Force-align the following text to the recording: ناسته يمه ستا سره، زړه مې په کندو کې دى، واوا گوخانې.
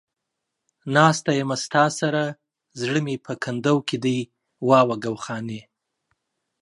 ناسته 0.95 1.29
يمه 1.39 1.57
ستا 1.63 1.83
سره، 1.99 2.23
زړه 2.79 2.99
مې 3.05 3.15
په 3.25 3.33
کندو 3.43 3.75
کې 3.87 3.97
دى، 4.03 4.19
واوا 4.67 4.95
گوخانې. 5.03 5.61